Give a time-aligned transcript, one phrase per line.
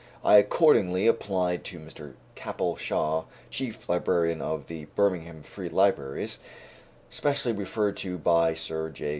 [0.23, 2.13] I accordingly applied to Mr.
[2.33, 6.39] Capel Shaw, Chief Librarian of the Birmingham Free Libraries
[7.11, 9.09] (specially referred to by Sir J.